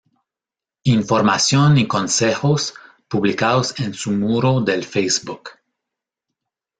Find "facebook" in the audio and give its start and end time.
4.83-5.51